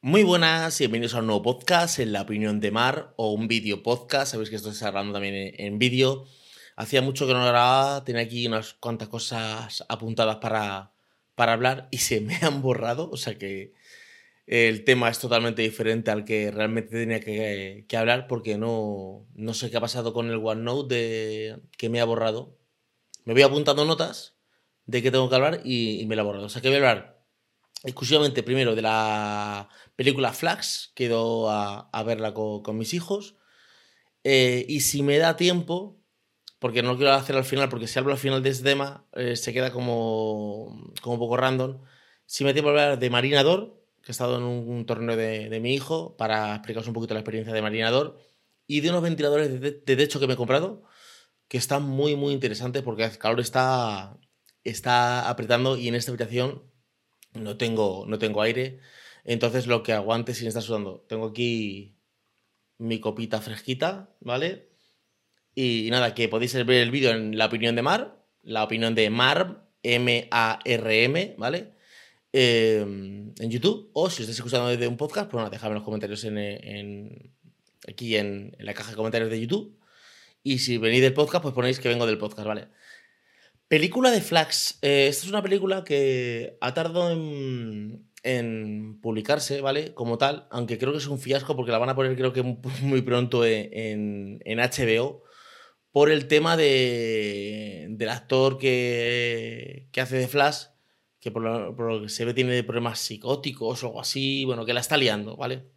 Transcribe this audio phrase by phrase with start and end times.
[0.00, 3.48] Muy buenas y bienvenidos a un nuevo podcast en La Opinión de Mar o un
[3.48, 4.30] vídeo podcast.
[4.30, 6.24] Sabéis que esto está grabando también en, en vídeo.
[6.76, 10.92] Hacía mucho que no grababa, tenía aquí unas cuantas cosas apuntadas para,
[11.34, 13.10] para hablar y se me han borrado.
[13.10, 13.72] O sea que
[14.46, 19.52] el tema es totalmente diferente al que realmente tenía que, que hablar porque no, no
[19.52, 22.56] sé qué ha pasado con el OneNote de, que me ha borrado.
[23.24, 24.36] Me voy apuntando notas
[24.86, 26.46] de qué tengo que hablar y, y me la ha borrado.
[26.46, 27.17] O sea que voy a hablar
[27.84, 33.36] exclusivamente primero de la película Flags, quedo a, a verla con, con mis hijos.
[34.24, 36.00] Eh, y si me da tiempo,
[36.58, 39.06] porque no lo quiero hacer al final, porque si hablo al final de este tema,
[39.14, 41.80] eh, se queda como, como un poco random.
[42.26, 45.48] Si me da tiempo hablar de Marinador, que he estado en un, un torneo de,
[45.48, 48.18] de, mi hijo, para explicaros un poquito la experiencia de Marinador,
[48.66, 50.82] y de unos ventiladores de, de, de techo que me he comprado,
[51.48, 54.18] que están muy, muy interesantes, porque el calor está,
[54.64, 56.64] está apretando y en esta habitación
[57.34, 58.80] no tengo, no tengo aire.
[59.24, 61.04] Entonces lo que aguante sin estar sudando.
[61.08, 61.98] Tengo aquí
[62.78, 64.68] mi copita fresquita, ¿vale?
[65.54, 69.10] Y, nada, que podéis ver el vídeo en la opinión de Mar, la opinión de
[69.10, 71.72] Mar, M-A-R-M, ¿vale?
[72.32, 76.22] Eh, en YouTube, o si estáis escuchando desde un podcast, pues nada, dejadme los comentarios
[76.24, 77.34] en,
[77.88, 79.78] aquí en, la caja de comentarios de YouTube.
[80.44, 82.68] Y si venís del podcast, pues ponéis que vengo del podcast, ¿vale?
[83.68, 84.78] Película de Flax.
[84.82, 89.92] Eh, esta es una película que ha tardado en, en, publicarse, ¿vale?
[89.94, 92.42] Como tal, aunque creo que es un fiasco porque la van a poner creo que
[92.82, 95.22] muy pronto en, en HBO
[95.90, 100.66] por el tema de, del actor que, que hace de Flash,
[101.20, 104.64] que por lo, por lo, que se ve tiene problemas psicóticos o algo así, bueno,
[104.64, 105.70] que la está liando, ¿vale?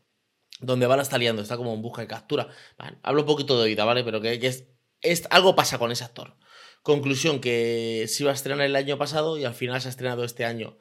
[0.59, 2.47] Donde va la está liando, está como en busca de captura.
[2.77, 4.03] Vale, hablo un poquito de oída, ¿vale?
[4.03, 4.67] Pero que, que es,
[5.01, 6.35] es, algo pasa con ese actor.
[6.81, 10.23] Conclusión, que se iba a estrenar el año pasado y al final se ha estrenado
[10.23, 10.77] este año.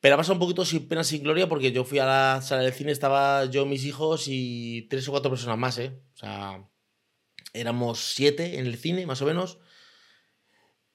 [0.00, 2.62] Pero ha pasado un poquito sin pena, sin gloria, porque yo fui a la sala
[2.62, 5.98] del cine, estaba yo, mis hijos y tres o cuatro personas más, ¿eh?
[6.14, 6.68] O sea,
[7.54, 9.58] éramos siete en el cine, más o menos.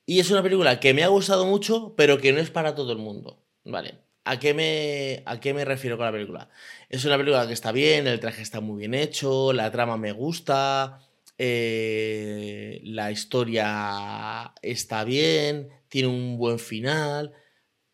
[0.05, 2.91] Y es una película que me ha gustado mucho, pero que no es para todo
[2.91, 3.99] el mundo, ¿vale?
[4.25, 6.49] ¿A qué, me, ¿A qué me refiero con la película?
[6.89, 10.11] Es una película que está bien, el traje está muy bien hecho, la trama me
[10.11, 10.99] gusta,
[11.41, 17.33] eh, la historia está bien, tiene un buen final,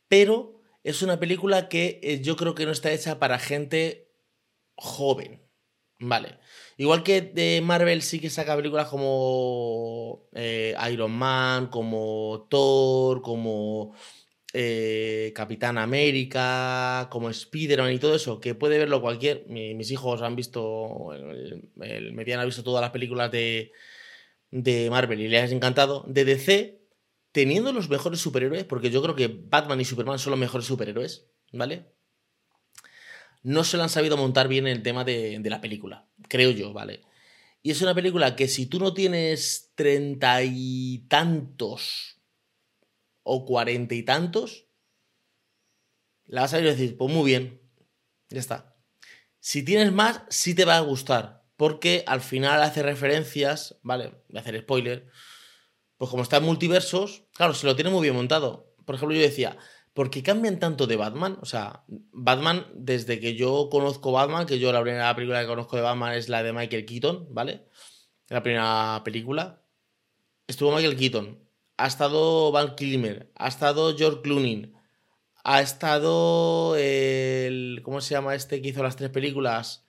[0.08, 4.12] pero es una película que eh, yo creo que no está hecha para gente
[4.76, 5.48] joven,
[6.00, 6.40] ¿vale?
[6.78, 13.94] Igual que de Marvel sí que saca películas como eh, Iron Man, como Thor, como
[14.58, 19.46] eh, Capitán América, como Spider-Man y todo eso, que puede verlo cualquier.
[19.50, 23.74] Mi, mis hijos han visto, el, el, Mediano ha visto todas las películas de,
[24.52, 26.06] de Marvel y les ha encantado.
[26.08, 26.80] De DC,
[27.34, 31.28] teniendo los mejores superhéroes, porque yo creo que Batman y Superman son los mejores superhéroes,
[31.52, 31.92] ¿vale?
[33.44, 37.02] No se lo han sabido montar bien el tema de la película, creo yo, ¿vale?
[37.62, 42.15] Y es una película que si tú no tienes treinta y tantos
[43.26, 44.68] o cuarenta y tantos,
[46.26, 47.60] la vas a ver y decir, pues muy bien,
[48.30, 48.78] ya está.
[49.40, 54.10] Si tienes más, sí te va a gustar, porque al final hace referencias, ¿vale?
[54.30, 55.10] Voy a hacer spoiler,
[55.98, 58.76] pues como está en multiversos, claro, se lo tiene muy bien montado.
[58.86, 59.58] Por ejemplo, yo decía,
[59.94, 61.40] ¿por qué cambian tanto de Batman?
[61.42, 65.78] O sea, Batman, desde que yo conozco Batman, que yo la primera película que conozco
[65.78, 67.68] de Batman es la de Michael Keaton, ¿vale?
[68.28, 69.64] La primera película.
[70.48, 71.45] Estuvo Michael Keaton,
[71.78, 74.74] ha estado Val Kilmer, ha estado George Clooney,
[75.44, 77.82] ha estado el.
[77.84, 79.86] ¿Cómo se llama este que hizo las tres películas?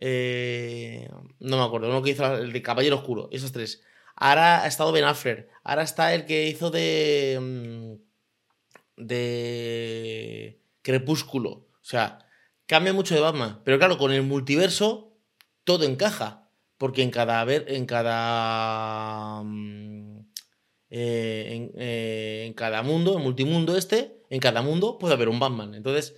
[0.00, 1.08] Eh,
[1.38, 3.82] no me acuerdo, uno que hizo el de Caballero Oscuro, esos tres.
[4.16, 7.38] Ahora ha estado Ben Affleck, ahora está el que hizo de.
[7.40, 10.60] Mm, de.
[10.82, 11.50] Crepúsculo.
[11.50, 12.18] O sea,
[12.66, 13.60] cambia mucho de Batman.
[13.64, 15.16] Pero claro, con el multiverso
[15.64, 16.48] todo encaja.
[16.78, 17.42] Porque en cada.
[17.52, 20.09] En cada mm,
[20.90, 25.38] eh, en, eh, en, cada mundo, el multimundo este, en cada mundo puede haber un
[25.38, 25.74] Batman.
[25.74, 26.16] Entonces,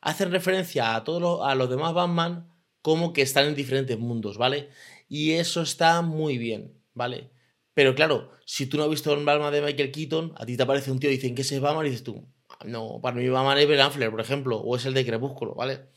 [0.00, 2.50] hacen referencia a todos los, a los demás Batman
[2.82, 4.68] como que están en diferentes mundos, ¿vale?
[5.08, 7.30] Y eso está muy bien, ¿vale?
[7.74, 10.62] Pero claro, si tú no has visto el Batman de Michael Keaton, a ti te
[10.62, 12.28] aparece un tío y dicen que ese es Batman y dices tú,
[12.64, 15.88] no, para mí Batman es Ben Affleck, por ejemplo, o es el de Crepúsculo, ¿vale?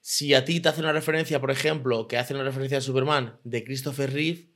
[0.00, 3.40] Si a ti te hace una referencia, por ejemplo, que hace una referencia a Superman
[3.44, 4.50] de Christopher Reeve,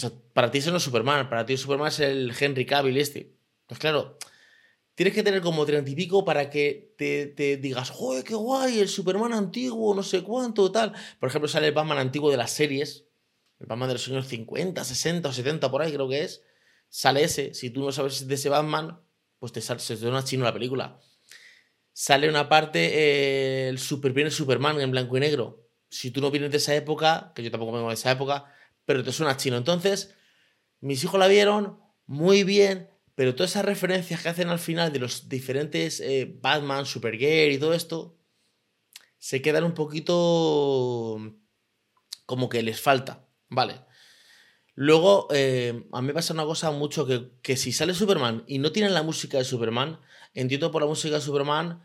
[0.00, 3.32] pues para ti eso no es Superman, para ti Superman es el Henry Cavill este.
[3.68, 4.18] Pues claro,
[4.96, 8.80] tienes que tener como treinta y pico para que te, te, digas, joder, qué guay,
[8.80, 10.92] el Superman antiguo, no sé cuánto, tal.
[11.20, 13.04] Por ejemplo, sale el Batman antiguo de las series,
[13.60, 16.42] el Batman de los años 50, 60 o 70, por ahí creo que es.
[16.88, 19.00] Sale ese, si tú no sabes de ese Batman,
[19.38, 20.98] pues te sale, se te una chino la película.
[21.92, 25.68] sale una parte, eh, el super, viene Superman en blanco y negro.
[25.88, 28.52] Si tú no vienes de esa época, que yo tampoco vengo de esa época,
[28.84, 29.56] pero te suena chino.
[29.56, 30.14] Entonces,
[30.80, 34.98] mis hijos la vieron muy bien, pero todas esas referencias que hacen al final de
[34.98, 38.18] los diferentes eh, Batman, Supergirl y todo esto,
[39.18, 41.18] se quedan un poquito
[42.26, 43.80] como que les falta, ¿vale?
[44.74, 48.58] Luego, eh, a mí me pasa una cosa mucho que, que, si sale Superman y
[48.58, 50.00] no tienen la música de Superman,
[50.34, 51.84] entiendo por la música de Superman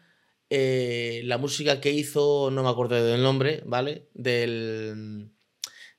[0.50, 4.10] eh, la música que hizo, no me acuerdo del nombre, ¿vale?
[4.16, 5.32] Del,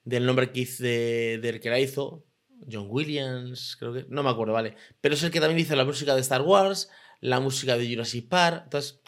[0.04, 2.24] del nombre que hizo, del que la hizo,
[2.70, 4.76] John Williams, creo que, no me acuerdo, ¿vale?
[5.00, 8.28] Pero es el que también hizo la música de Star Wars, la música de Jurassic
[8.28, 9.00] Park, entonces,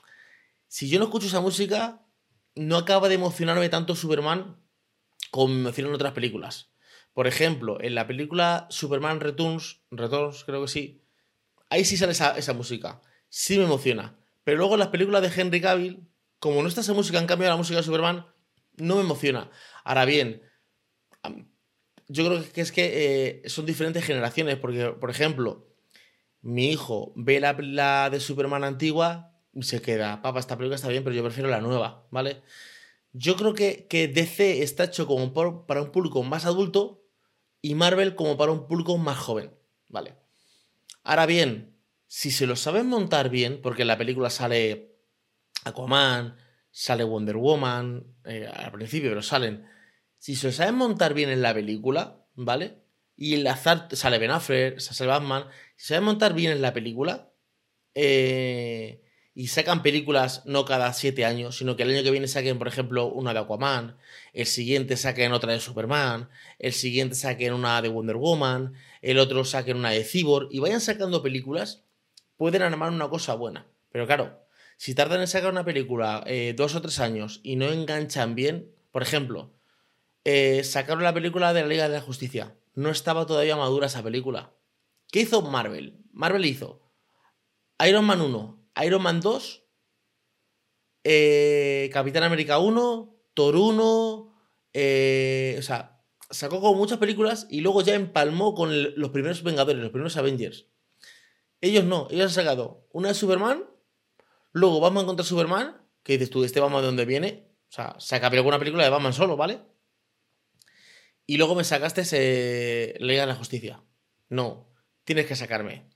[0.69, 2.03] si yo no escucho esa música,
[2.55, 4.57] no acaba de emocionarme tanto Superman
[5.31, 6.71] como me emociona en otras películas.
[7.13, 11.03] Por ejemplo, en la película Superman Returns, Returns creo que sí,
[11.69, 13.01] ahí sí sale esa, esa música.
[13.29, 14.19] Sí me emociona.
[14.45, 16.09] Pero luego en las películas de Henry Cavill,
[16.39, 18.27] como no está esa música, en cambio la música de Superman,
[18.77, 19.51] no me emociona.
[19.85, 20.43] Ahora bien,
[22.09, 25.67] yo creo que es que eh, son diferentes generaciones, porque, por ejemplo,
[26.43, 31.15] mi hijo ve la, de Superman antigua se queda, papá, esta película está bien, pero
[31.15, 32.43] yo prefiero la nueva, ¿vale?
[33.13, 35.33] Yo creo que, que DC está hecho como
[35.67, 37.05] para un público más adulto
[37.61, 39.53] y Marvel como para un público más joven,
[39.89, 40.17] ¿vale?
[41.05, 41.77] Ahora bien,
[42.07, 44.97] si se lo saben montar bien, porque en la película sale
[45.65, 46.37] Aquaman,
[46.71, 49.67] sale Wonder Woman, eh, al principio, pero salen.
[50.23, 52.79] Si se saben montar bien en la película, ¿vale?
[53.17, 55.47] Y el azar sale Ben Affleck, sale Batman.
[55.75, 57.33] Si se saben montar bien en la película,
[57.97, 59.03] eh,
[59.35, 62.69] y sacan películas no cada siete años, sino que el año que viene saquen, por
[62.69, 63.97] ejemplo, una de Aquaman,
[64.33, 66.29] el siguiente saquen otra de Superman,
[66.61, 70.81] el siguiente saquen una de Wonder Woman, el otro saquen una de Cyborg, y vayan
[70.81, 71.83] sacando películas,
[72.37, 73.67] pueden armar una cosa buena.
[73.91, 74.47] Pero claro,
[74.77, 78.71] si tardan en sacar una película eh, dos o tres años y no enganchan bien,
[78.93, 79.51] por ejemplo,
[80.25, 82.57] eh, sacaron la película de la Liga de la Justicia.
[82.75, 84.55] No estaba todavía madura esa película.
[85.11, 85.99] ¿Qué hizo Marvel?
[86.13, 86.83] Marvel hizo
[87.87, 89.65] Iron Man 1, Iron Man 2,
[91.05, 94.35] eh, Capitán América 1, Thor 1,
[94.73, 99.83] eh, o sea, sacó como muchas películas y luego ya empalmó con los primeros Vengadores,
[99.83, 100.67] los primeros Avengers.
[101.61, 103.65] Ellos no, ellos han sacado una de Superman,
[104.53, 108.29] luego Batman contra Superman, que dices tú, este Batman de dónde viene, o sea, saca
[108.29, 109.61] alguna película de Batman solo, ¿vale?
[111.27, 113.83] Y luego me sacaste ese Liga de la Justicia.
[114.29, 114.69] No,
[115.05, 115.89] tienes que sacarme.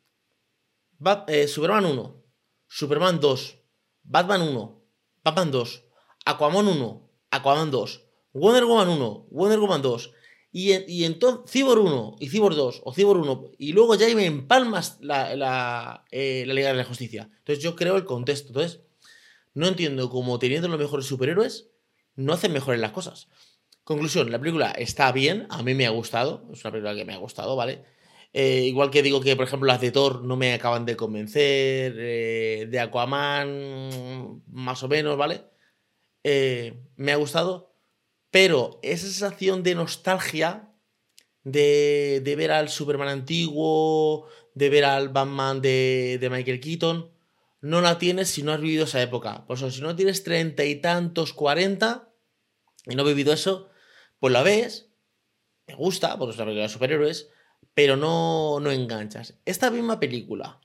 [1.29, 2.25] Eh, Superman 1,
[2.69, 3.59] Superman 2,
[4.03, 4.83] Batman 1,
[5.23, 5.85] Batman 2,
[6.25, 10.13] Aquaman 1, Aquaman 2, Wonder Woman 1, Wonder Woman 2,
[10.53, 14.25] y, y entonces Cyborg 1 y Cyborg 2 o Cyborg 1, y luego ya me
[14.25, 17.29] empalmas la, la, eh, la Liga de la Justicia.
[17.39, 18.49] Entonces yo creo el contexto.
[18.49, 18.81] Entonces,
[19.53, 21.69] no entiendo cómo teniendo los mejores superhéroes,
[22.15, 23.29] no hacen mejores las cosas.
[23.87, 27.15] Conclusión, la película está bien, a mí me ha gustado, es una película que me
[27.15, 27.85] ha gustado, ¿vale?
[28.33, 31.95] Eh, igual que digo que, por ejemplo, las de Thor no me acaban de convencer,
[31.97, 35.45] eh, de Aquaman, más o menos, ¿vale?
[36.25, 37.77] Eh, me ha gustado,
[38.33, 40.69] pero esa sensación de nostalgia,
[41.45, 47.13] de, de, ver al Superman antiguo, de ver al Batman de, de Michael Keaton,
[47.61, 49.47] no la tienes si no has vivido esa época.
[49.47, 52.13] Por eso, si no tienes treinta y tantos, cuarenta,
[52.85, 53.71] y no has vivido eso,
[54.19, 54.91] pues la ves,
[55.65, 57.31] te gusta, porque es una película de superhéroes,
[57.75, 59.39] pero no, no enganchas.
[59.45, 60.61] Esta misma película,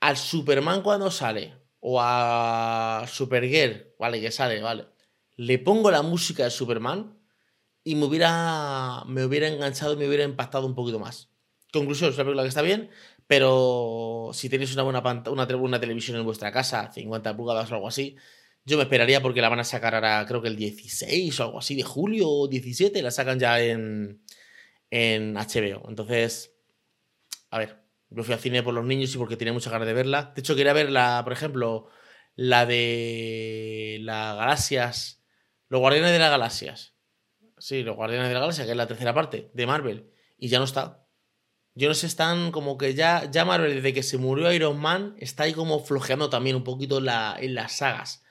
[0.00, 4.86] al Superman cuando sale, o a Supergirl, vale, que sale, vale,
[5.36, 7.18] le pongo la música de Superman
[7.82, 11.30] y me hubiera, me hubiera enganchado me hubiera impactado un poquito más.
[11.72, 12.88] Conclusión, es una película que está bien,
[13.26, 17.88] pero si tenéis una buena una, una televisión en vuestra casa, 50 pulgadas o algo
[17.88, 18.16] así,
[18.64, 21.58] yo me esperaría porque la van a sacar ahora, creo que el 16 o algo
[21.58, 24.22] así de julio o 17, la sacan ya en,
[24.90, 25.88] en HBO.
[25.88, 26.54] Entonces,
[27.50, 29.94] a ver, yo fui al cine por los niños y porque tenía muchas ganas de
[29.94, 30.32] verla.
[30.34, 31.88] De hecho, quería verla, por ejemplo,
[32.36, 35.22] la de las galaxias,
[35.68, 36.94] los guardianes de las galaxias.
[37.58, 40.10] Sí, los guardianes de la galaxia, que es la tercera parte de Marvel.
[40.38, 41.06] Y ya no está.
[41.74, 45.16] Yo no sé, están como que ya, ya Marvel, desde que se murió Iron Man,
[45.18, 48.23] está ahí como flojeando también un poquito la, en las sagas.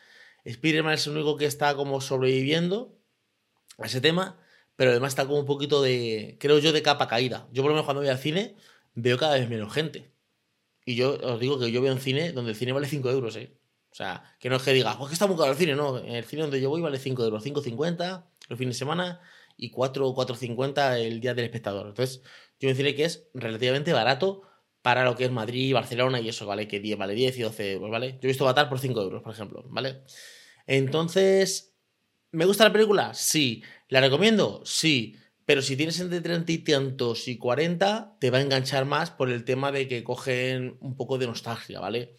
[0.45, 2.97] Spider-Man es el único que está como sobreviviendo
[3.77, 4.37] a ese tema
[4.75, 7.47] pero además está como un poquito de, creo yo, de capa caída.
[7.51, 8.55] Yo por lo menos cuando voy al cine
[8.95, 10.11] veo cada vez menos gente.
[10.85, 13.35] Y yo os digo que yo veo un cine donde el cine vale 5 euros,
[13.35, 13.55] ¿eh?
[13.91, 15.99] O sea, que no es que diga, pues que está muy caro el cine, no.
[15.99, 19.21] En el cine donde yo voy vale 5 euros, 5,50 el fin de semana
[19.55, 21.87] y 4 4,50 el día del espectador.
[21.87, 22.21] Entonces,
[22.59, 24.41] yo me diré que es relativamente barato
[24.83, 26.67] para lo que es Madrid, Barcelona y eso, ¿vale?
[26.67, 28.11] Que 10 vale 10 y 12 euros, ¿vale?
[28.11, 30.03] Yo he visto Avatar por 5 euros, por ejemplo, ¿vale?
[30.67, 31.73] Entonces,
[32.31, 33.13] ¿me gusta la película?
[33.13, 33.63] Sí.
[33.87, 34.61] ¿La recomiendo?
[34.65, 35.15] Sí.
[35.45, 39.29] Pero si tienes entre 30 y tantos y 40, te va a enganchar más por
[39.29, 42.17] el tema de que cogen un poco de nostalgia, ¿vale?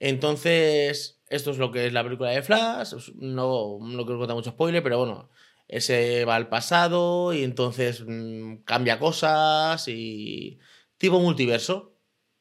[0.00, 2.94] Entonces, esto es lo que es la película de Flash.
[3.14, 5.30] No, no quiero contar mucho spoiler, pero bueno,
[5.68, 10.58] ese va al pasado y entonces mmm, cambia cosas y.
[10.98, 11.98] Tipo multiverso.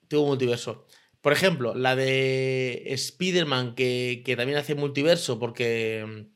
[0.08, 0.88] Tipo multiverso.
[1.22, 6.36] Por ejemplo, la de Spider-Man, que, que, también hace multiverso porque mm,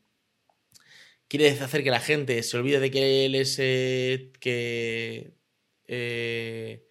[1.28, 3.56] quiere hacer que la gente se olvide de que él es.
[3.58, 5.34] Eh, que.
[5.86, 6.86] Eh,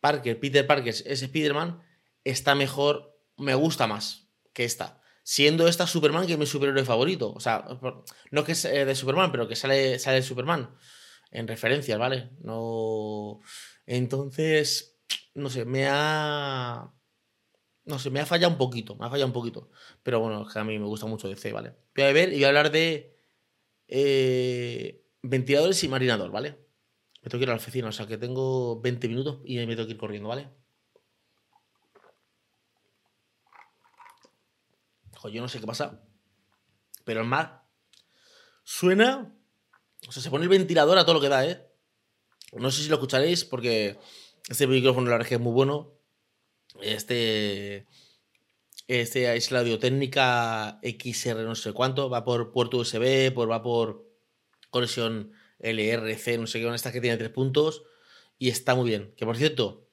[0.00, 1.80] Parker, Peter Parker es Spider-Man,
[2.24, 7.32] está mejor, me gusta más que esta siendo esta Superman que es mi superhéroe favorito.
[7.32, 7.64] O sea,
[8.30, 10.74] no que es de Superman, pero que sale, sale Superman.
[11.30, 12.30] En referencias, ¿vale?
[12.42, 13.40] No.
[13.86, 15.00] Entonces,
[15.34, 16.92] no sé, me ha.
[17.84, 19.70] No sé, me ha fallado un poquito, me ha fallado un poquito.
[20.02, 21.74] Pero bueno, es que a mí me gusta mucho DC, ¿vale?
[21.96, 23.18] Voy a ver y voy a hablar de
[23.88, 26.58] eh, ventiladores y marinador, ¿vale?
[27.22, 29.74] Me tengo que ir a la oficina, o sea que tengo 20 minutos y me
[29.74, 30.48] tengo que ir corriendo, ¿vale?
[35.30, 36.02] yo no sé qué pasa,
[37.04, 37.62] pero el Mac
[38.64, 39.32] suena,
[40.08, 41.71] o sea, se pone el ventilador a todo lo que da, ¿eh?
[42.52, 43.98] No sé si lo escucharéis porque
[44.48, 45.92] este micrófono la verdad es que es muy bueno.
[46.80, 47.86] Este
[48.88, 54.06] este es la audiotécnica XR no sé cuánto, va por puerto USB, por, va por
[54.70, 57.84] conexión LRC, no sé qué, esta que tiene tres puntos
[58.38, 59.14] y está muy bien.
[59.16, 59.88] Que por cierto,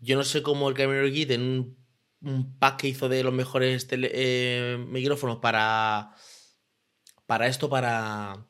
[0.00, 1.86] yo no sé cómo el Camino Git en un
[2.22, 6.14] un pack que hizo de los mejores eh, micrófonos para
[7.26, 8.46] para esto para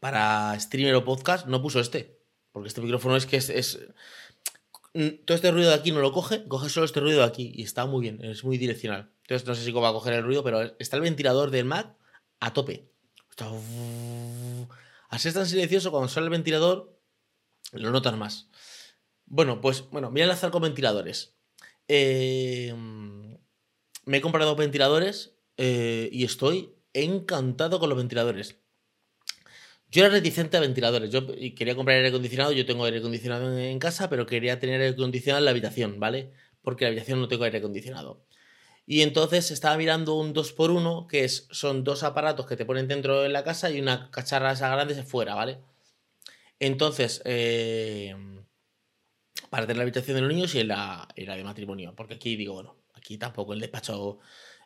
[0.00, 2.15] para streamer o podcast no puso este
[2.56, 3.78] porque este micrófono es que es,
[5.26, 7.64] todo este ruido de aquí no lo coge coge solo este ruido de aquí y
[7.64, 9.10] está muy bien es muy direccional.
[9.24, 11.66] Entonces no sé si cómo va a coger el ruido pero está el ventilador del
[11.66, 11.94] Mac
[12.40, 12.88] a tope.
[15.10, 16.98] Así es tan silencioso cuando sale el ventilador
[17.72, 18.48] lo notas más.
[19.26, 21.34] Bueno pues bueno voy a enlazar con ventiladores.
[21.88, 22.74] Eh,
[24.06, 28.56] me he comprado ventiladores eh, y estoy encantado con los ventiladores.
[29.90, 31.10] Yo era reticente a ventiladores.
[31.10, 32.52] Yo quería comprar aire acondicionado.
[32.52, 36.32] Yo tengo aire acondicionado en casa, pero quería tener aire acondicionado en la habitación, ¿vale?
[36.62, 38.24] Porque en la habitación no tengo aire acondicionado.
[38.86, 43.28] Y entonces estaba mirando un 2x1, que son dos aparatos que te ponen dentro de
[43.28, 45.58] la casa y una cacharra esa grande fuera, ¿vale?
[46.60, 48.14] Entonces, eh,
[49.50, 51.94] para tener la habitación de los niños y en la, de matrimonio.
[51.96, 54.18] Porque aquí digo, bueno, aquí tampoco el despacho.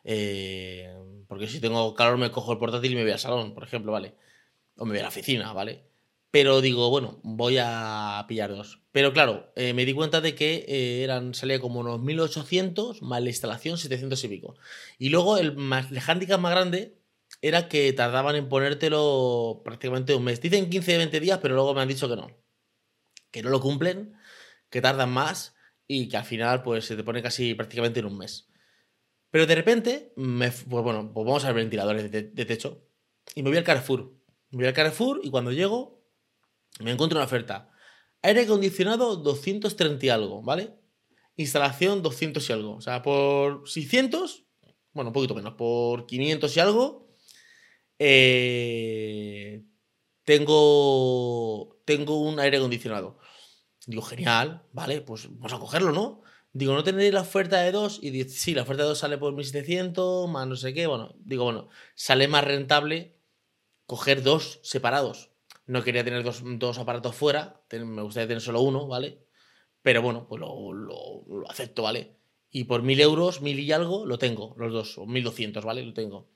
[0.03, 0.93] Eh,
[1.27, 3.91] porque si tengo calor me cojo el portátil y me voy al salón, por ejemplo,
[3.91, 4.15] ¿vale?
[4.77, 5.83] O me voy a la oficina, ¿vale?
[6.31, 8.81] Pero digo, bueno, voy a pillar dos.
[8.91, 13.21] Pero claro, eh, me di cuenta de que eh, eran, salía como unos 1800 más
[13.21, 14.55] la instalación 700 y pico.
[14.97, 16.97] Y luego el, más, handicap más grande
[17.41, 20.41] era que tardaban en ponértelo prácticamente un mes.
[20.41, 22.29] Dicen 15-20 días, pero luego me han dicho que no.
[23.31, 24.15] Que no lo cumplen
[24.71, 25.53] que tardan más
[25.87, 28.49] y que al final pues se te pone casi prácticamente en un mes.
[29.29, 32.87] Pero de repente, me, pues bueno, pues vamos a ver ventiladores de, techo.
[33.35, 34.13] Y me voy al Carrefour.
[34.51, 36.03] Voy al Carrefour y cuando llego
[36.79, 37.69] me encuentro una oferta.
[38.21, 40.75] Aire acondicionado 230 y algo, ¿vale?
[41.37, 42.75] Instalación 200 y algo.
[42.75, 44.45] O sea, por 600,
[44.93, 47.09] bueno, un poquito menos, por 500 y algo,
[47.97, 49.63] eh,
[50.23, 53.19] tengo, tengo un aire acondicionado.
[53.87, 56.21] Digo, genial, vale, pues vamos a cogerlo, ¿no?
[56.53, 57.99] Digo, ¿no tenéis la oferta de dos?
[58.01, 60.87] Y dice, sí, la oferta de dos sale por 1700, más no sé qué.
[60.87, 63.20] Bueno, digo, bueno, sale más rentable
[63.91, 65.31] coger dos separados.
[65.65, 69.25] No quería tener dos, aparatos fuera, me gustaría tener solo uno, ¿vale?
[69.81, 72.15] Pero bueno, pues lo, lo, acepto, ¿vale?
[72.49, 75.83] Y por mil euros, mil y algo, lo tengo, los dos, o mil doscientos, ¿vale?
[75.83, 76.29] Lo tengo.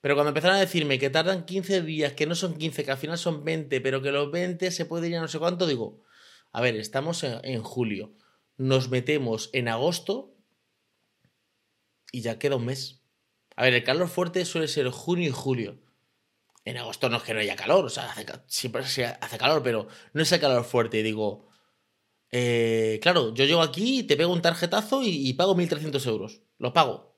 [0.00, 2.98] Pero cuando empezaron a decirme que tardan 15 días, que no son 15, que al
[2.98, 6.02] final son 20, pero que los 20 se puede ir a no sé cuánto, digo,
[6.50, 8.16] a ver, estamos en, julio.
[8.56, 10.34] Nos metemos en agosto
[12.10, 13.04] y ya queda un mes.
[13.54, 15.78] A ver, el calor fuerte suele ser junio y julio.
[16.64, 18.14] En agosto no es que no haya calor, o sea,
[18.46, 21.02] siempre hace calor, pero no es el calor fuerte.
[21.02, 21.48] Digo,
[22.30, 26.42] eh, claro, yo llego aquí, te pego un tarjetazo y, pago 1.300 euros.
[26.58, 27.16] Lo pago.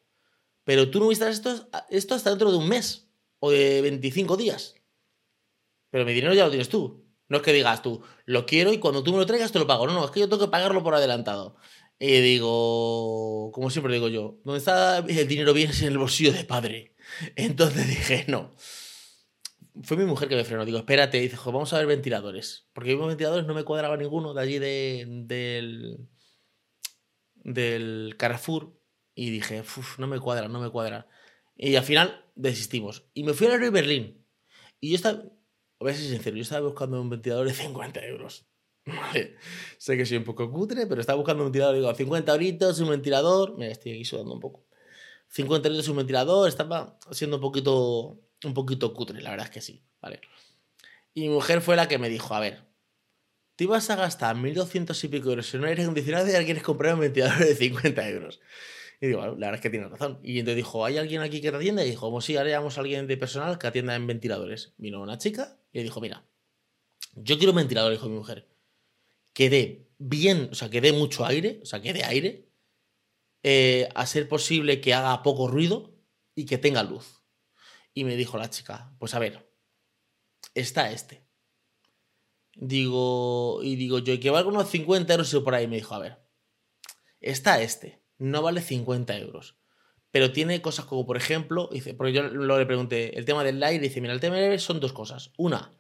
[0.64, 1.68] Pero tú no viste esto,
[2.14, 3.08] hasta dentro de un mes
[3.40, 4.76] o de 25 días.
[5.90, 7.04] Pero mi dinero ya lo tienes tú.
[7.28, 9.66] No es que digas tú, lo quiero y cuando tú me lo traigas te lo
[9.66, 9.87] pago.
[9.87, 11.56] No, no, es que yo tengo que pagarlo por adelantado.
[11.99, 16.44] Y digo, como siempre digo yo, ¿dónde está el dinero bien en el bolsillo de
[16.44, 16.94] padre?
[17.37, 18.54] Entonces dije, no.
[19.82, 20.64] Fue mi mujer que me frenó.
[20.64, 22.68] Digo, espérate, dice, vamos a ver ventiladores.
[22.72, 26.08] Porque vimos ventiladores, no me cuadraba ninguno de allí de, del,
[27.36, 28.78] del Carrefour
[29.14, 31.08] y dije, uff, no me cuadra, no me cuadra.
[31.56, 33.08] Y al final desistimos.
[33.14, 34.26] Y me fui al de Berlín.
[34.80, 35.22] Y yo estaba,
[35.78, 38.46] voy a ser sincero, yo estaba buscando un ventilador de 50 euros.
[39.78, 42.90] Sé que soy un poco cutre, pero estaba buscando un ventilador, digo, 50 euritos, un
[42.90, 43.56] ventilador.
[43.56, 44.66] Mira, estoy aquí sudando un poco.
[45.28, 49.61] 50 euritos un ventilador, estaba siendo un poquito, un poquito cutre, la verdad es que
[49.61, 50.20] sí, ¿vale?
[51.14, 52.64] Y mi mujer fue la que me dijo, a ver,
[53.56, 56.62] te ibas a gastar 1.200 y pico euros en un aire acondicionado y ahora quieres
[56.62, 58.40] comprar un ventilador de 50 euros.
[59.00, 60.20] Y digo, la verdad es que tiene razón.
[60.22, 61.84] Y entonces dijo, ¿hay alguien aquí que te atienda?
[61.84, 64.75] Y dijo, como sí, ahora llamamos a alguien de personal que atienda en ventiladores.
[64.78, 66.25] Vino una chica y le dijo, mira,
[67.16, 68.49] yo quiero un ventilador, dijo mi mujer,
[69.32, 72.49] que dé bien, o sea, que dé mucho aire, o sea, que dé aire,
[73.42, 75.94] eh, a ser posible que haga poco ruido
[76.34, 77.21] y que tenga luz.
[77.94, 79.50] Y me dijo la chica, pues a ver,
[80.54, 81.26] está este.
[82.54, 85.99] Digo, y digo yo, que valga unos 50 euros y por ahí me dijo, a
[85.99, 86.22] ver,
[87.20, 89.56] está este, no vale 50 euros.
[90.11, 93.82] Pero tiene cosas como, por ejemplo, porque yo lo le pregunté, el tema del aire,
[93.82, 95.32] dice, mira, el tema del son dos cosas.
[95.38, 95.72] Una,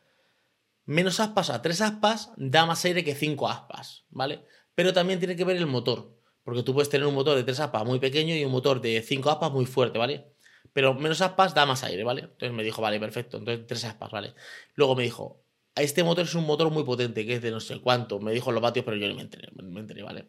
[0.86, 4.46] menos aspas a tres aspas da más aire que cinco aspas, ¿vale?
[4.74, 7.60] Pero también tiene que ver el motor, porque tú puedes tener un motor de tres
[7.60, 10.31] aspas muy pequeño y un motor de cinco aspas muy fuerte, ¿vale?
[10.72, 12.22] Pero menos aspas da más aire, ¿vale?
[12.22, 14.34] Entonces me dijo, vale, perfecto, entonces tres aspas, ¿vale?
[14.74, 17.80] Luego me dijo, este motor es un motor muy potente, que es de no sé
[17.80, 18.20] cuánto.
[18.20, 20.28] Me dijo los vatios, pero yo no me enteré, me enteré ¿vale?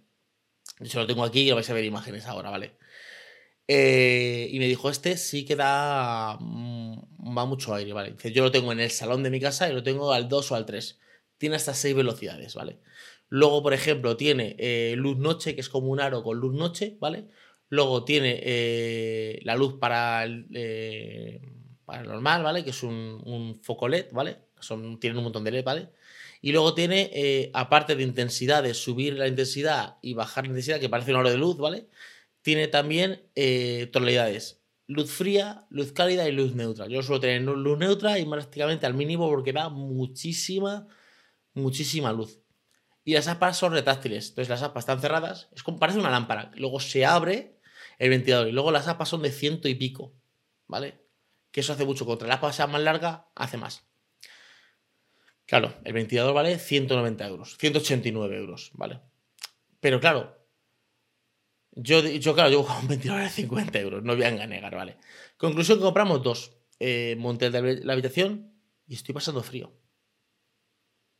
[0.79, 2.77] Yo lo tengo aquí y lo vais a ver imágenes ahora, ¿vale?
[3.67, 6.37] Eh, y me dijo, este sí que da.
[6.39, 8.11] Mm, va mucho aire, ¿vale?
[8.11, 10.51] Dice, yo lo tengo en el salón de mi casa y lo tengo al 2
[10.51, 10.99] o al 3.
[11.37, 12.79] Tiene hasta 6 velocidades, ¿vale?
[13.29, 16.97] Luego, por ejemplo, tiene eh, luz noche, que es como un aro con luz noche,
[16.99, 17.29] ¿vale?
[17.73, 20.45] Luego tiene eh, la luz para el,
[21.85, 22.63] para normal, ¿vale?
[22.63, 24.37] Que es un, foco LED, ¿vale?
[24.59, 25.89] son, tienen un montón de LED, ¿vale?
[26.39, 30.79] Y luego tiene, eh, aparte de intensidad, de subir la intensidad y bajar la intensidad,
[30.79, 31.87] que parece un aro de luz, ¿vale?
[32.43, 34.61] Tiene también eh, tonalidades.
[34.85, 36.85] Luz fría, luz cálida y luz neutra.
[36.85, 40.85] Yo suelo tener luz neutra y prácticamente al mínimo porque da muchísima,
[41.55, 42.39] muchísima luz.
[43.03, 44.29] Y las aspas son retráctiles.
[44.29, 45.49] Entonces las aspas están cerradas.
[45.55, 46.51] Es como, parece una lámpara.
[46.55, 47.53] Luego se abre
[47.99, 48.47] el ventilador.
[48.47, 50.13] Y luego las aspas son de ciento y pico.
[50.67, 51.01] ¿Vale?
[51.51, 52.05] Que eso hace mucho.
[52.05, 53.85] Contra la aspa sea más larga, hace más.
[55.45, 59.01] Claro, el ventilador vale 190 euros, 189 euros, ¿vale?
[59.79, 60.37] Pero claro,
[61.71, 64.97] yo, yo claro, yo buscaba un ventilador de 50 euros, no voy a negar, ¿vale?
[65.37, 66.57] Conclusión compramos dos.
[66.79, 68.53] Eh, monté la habitación
[68.87, 69.73] y estoy pasando frío.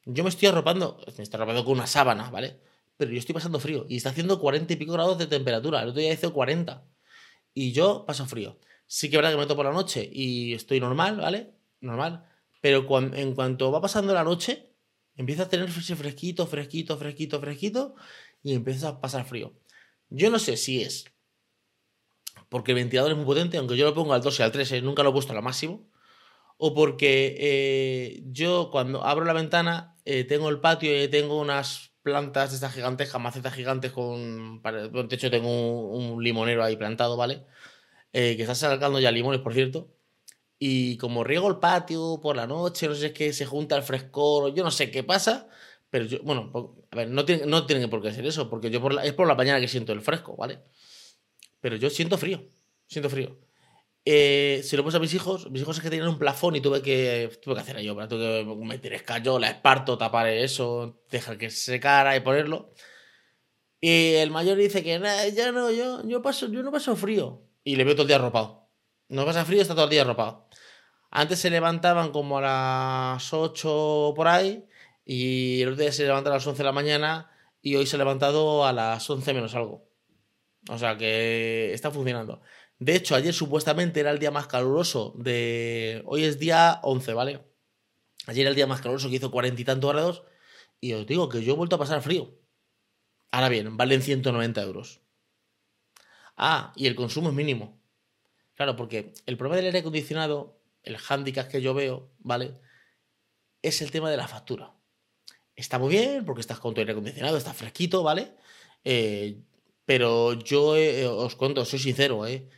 [0.06, 2.60] Yo me estoy arropando, me estoy arropando con una sábana, ¿vale?
[2.98, 5.82] Pero yo estoy pasando frío y está haciendo 40 y pico grados de temperatura.
[5.82, 6.86] El otro día hizo 40
[7.54, 8.60] y yo paso frío.
[8.88, 11.54] Sí que es verdad que me meto la noche y estoy normal, ¿vale?
[11.82, 12.28] Normal
[12.64, 14.72] pero en cuanto va pasando la noche,
[15.18, 17.96] empieza a tener fresquito, fresquito, fresquito, fresquito,
[18.42, 19.52] y empieza a pasar frío.
[20.08, 21.04] Yo no sé si es
[22.48, 24.72] porque el ventilador es muy potente, aunque yo lo pongo al 2 y al 3,
[24.72, 25.92] eh, nunca lo he puesto al máximo,
[26.56, 31.93] o porque eh, yo cuando abro la ventana eh, tengo el patio y tengo unas
[32.04, 34.62] plantas de estas gigantescas, macetas gigantes con...
[34.62, 37.46] De hecho tengo un, un limonero ahí plantado, ¿vale?
[38.12, 39.90] que está sacando ya limones, por cierto.
[40.60, 43.84] Y como riego el patio por la noche, no sé, es que se junta el
[43.84, 45.50] frescor, yo no sé qué pasa,
[45.90, 48.80] pero yo, bueno, a ver, no tiene, no tiene por qué ser eso, porque yo
[49.04, 50.60] es por la mañana que siento el fresco, ¿vale?
[51.60, 52.46] Pero yo siento frío,
[52.88, 53.38] siento frío.
[54.06, 56.62] Eh, si lo puse a mis hijos, mis hijos es que tenían un plafón y
[56.62, 61.50] tuve que, tuve que hacer yo, tuve que meter escayola, esparto, tapar eso, dejar que
[61.50, 62.74] se secara y ponerlo.
[63.80, 65.00] Y el mayor dice que
[65.36, 67.44] ya no, yo, yo, paso, yo no paso frío.
[67.64, 68.70] Y le veo todo el día arropado.
[69.10, 70.48] No pasa frío, está todo el día arropado.
[71.12, 74.66] Antes se levantaban como a las 8 por ahí
[75.06, 77.96] y el otro día se levanta a las 11 de la mañana y hoy se
[77.96, 79.88] ha levantado a las 11 menos algo.
[80.70, 82.42] O sea que está funcionando.
[82.84, 86.04] De hecho, ayer supuestamente era el día más caluroso de...
[86.06, 87.40] Hoy es día 11, ¿vale?
[88.28, 90.24] Ayer era el día más caluroso que hizo cuarenta y tantos grados
[90.82, 92.38] y os digo que yo he vuelto a pasar frío.
[93.32, 95.00] Ahora bien, valen 190 euros.
[96.36, 97.82] Ah, y el consumo es mínimo.
[98.54, 102.60] Claro, porque el problema del aire acondicionado, el hándicap que yo veo, ¿vale?
[103.62, 104.76] Es el tema de la factura.
[105.56, 108.34] Está muy bien porque estás con tu aire acondicionado, está fresquito, ¿vale?
[108.84, 109.42] Eh,
[109.86, 112.50] pero yo eh, os cuento, soy sincero, ¿eh?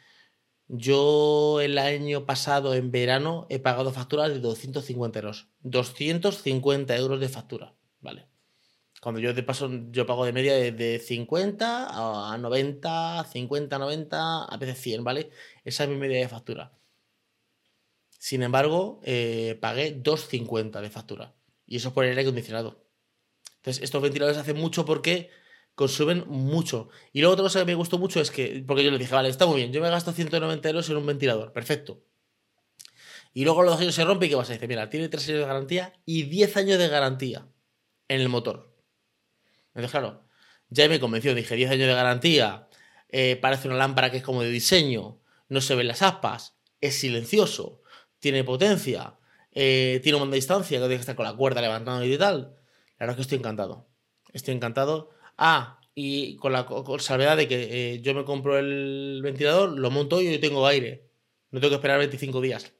[0.67, 5.47] Yo el año pasado, en verano, he pagado facturas de 250 euros.
[5.62, 8.28] 250 euros de factura, ¿vale?
[9.01, 14.58] Cuando yo de paso, yo pago de media de, 50 a 90, 50, 90, a
[14.58, 15.30] veces 100, ¿vale?
[15.63, 16.71] Esa es mi media de factura.
[18.10, 21.36] Sin embargo, eh, pagué 2,50 de factura.
[21.67, 22.84] Y eso es por el aire acondicionado.
[23.58, 25.30] Entonces, estos ventiladores hacen mucho porque
[25.76, 26.90] consumen mucho.
[27.14, 29.30] Y luego otra cosa que me gustó mucho es que, porque yo le dije, vale,
[29.30, 32.04] está muy bien, yo me gasto 190 euros en un ventilador, perfecto.
[33.34, 34.54] Y luego los dos años se rompe y ¿qué pasa?
[34.54, 37.46] Dice, mira, tiene 3 años de garantía y 10 años de garantía
[38.08, 38.74] en el motor.
[39.70, 40.24] Entonces, claro,
[40.70, 42.70] ya me convenció, dije, 10 años de garantía,
[43.10, 46.98] eh, parece una lámpara que es como de diseño, no se ven las aspas, es
[46.98, 47.82] silencioso,
[48.20, 49.18] tiene potencia,
[49.52, 52.18] eh, tiene un mando de distancia, que tienes que estar con la cuerda levantando y
[52.18, 52.56] tal.
[52.98, 53.90] La verdad es que estoy encantado.
[54.34, 55.10] Estoy encantado.
[55.38, 56.67] Ah, y con la
[57.00, 61.10] salvedad de que eh, yo me compro el ventilador, lo monto y yo tengo aire.
[61.52, 62.74] No tengo que esperar 25 días.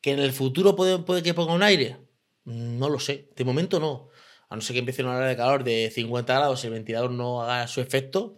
[0.00, 1.96] ¿Que en el futuro puede, puede que ponga un aire?
[2.44, 3.30] No lo sé.
[3.36, 4.10] De momento no.
[4.48, 7.10] A no ser que empiece una hora de calor de 50 grados y el ventilador
[7.10, 8.36] no haga su efecto,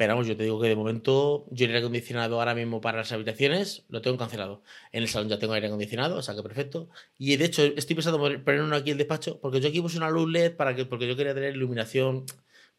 [0.00, 2.96] pero vamos, yo te digo que de momento yo el aire acondicionado ahora mismo para
[2.96, 4.62] las habitaciones lo tengo cancelado.
[4.92, 6.88] En el salón ya tengo aire acondicionado, o sea que perfecto.
[7.18, 9.98] Y de hecho estoy pensando poner uno aquí en el despacho, porque yo aquí puse
[9.98, 12.24] una luz LED para que, porque yo quería tener iluminación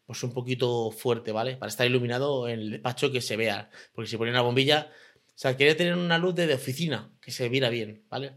[0.04, 1.56] pues un poquito fuerte, ¿vale?
[1.56, 3.70] Para estar iluminado en el despacho que se vea.
[3.94, 4.90] Porque si ponía una bombilla,
[5.28, 8.32] o sea, quería tener una luz de, oficina que se viera bien, ¿vale?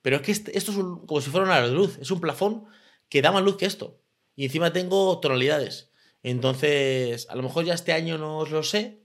[0.00, 2.64] Pero es que este, esto es como si fuera una luz, es un plafón
[3.10, 4.00] que da más luz que esto.
[4.34, 5.90] Y encima tengo tonalidades.
[6.24, 9.02] Entonces, a lo mejor ya este año no os lo sé.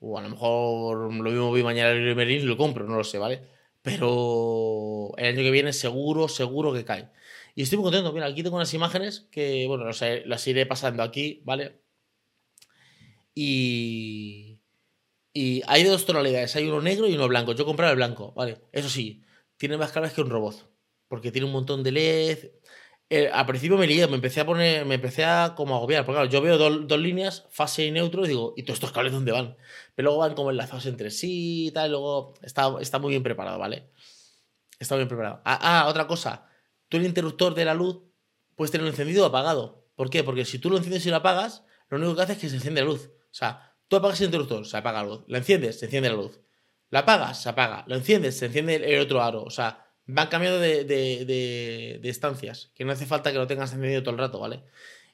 [0.00, 3.04] O a lo mejor lo mismo voy mañana al Merlin y lo compro, no lo
[3.04, 3.42] sé, ¿vale?
[3.82, 7.10] Pero el año que viene seguro, seguro que cae.
[7.54, 8.12] Y estoy muy contento.
[8.12, 11.80] Mira, aquí tengo unas imágenes que, bueno, las, iré pasando aquí, ¿vale?
[13.34, 14.60] Y.
[15.34, 16.54] Y hay dos tonalidades.
[16.56, 17.52] Hay uno negro y uno blanco.
[17.52, 18.58] Yo compraba el blanco, ¿vale?
[18.72, 19.22] Eso sí,
[19.56, 20.70] tiene más caras que un robot.
[21.08, 22.50] Porque tiene un montón de LED.
[23.14, 26.16] Eh, al principio me lié, me empecé a poner, me empecé a como agobiar, porque
[26.16, 29.32] claro, yo veo dos líneas, fase y neutro, y digo, ¿y todos estos cables dónde
[29.32, 29.54] van?
[29.94, 33.22] Pero luego van como enlazados entre sí y tal, y luego está, está muy bien
[33.22, 33.90] preparado, ¿vale?
[34.78, 35.42] Está bien preparado.
[35.44, 36.48] Ah, ah, otra cosa,
[36.88, 38.00] tú el interruptor de la luz
[38.56, 39.84] puedes tenerlo encendido o apagado.
[39.94, 40.24] ¿Por qué?
[40.24, 42.56] Porque si tú lo enciendes y lo apagas, lo único que hace es que se
[42.56, 43.10] enciende la luz.
[43.10, 45.24] O sea, tú apagas el interruptor, se apaga la luz.
[45.26, 46.40] La enciendes, se enciende la luz.
[46.88, 47.84] La apagas, se apaga.
[47.88, 49.42] Lo enciendes, se enciende el otro aro.
[49.42, 54.02] O sea, van cambiando de, de, estancias, que no hace falta que lo tengas encendido
[54.02, 54.64] todo el rato, ¿vale?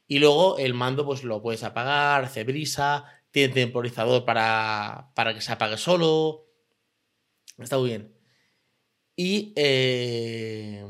[0.07, 5.40] Y luego el mando, pues lo puedes apagar, hace brisa, tiene temporizador para, para que
[5.40, 6.46] se apague solo.
[7.59, 8.14] Está muy bien.
[9.16, 10.85] Y eh,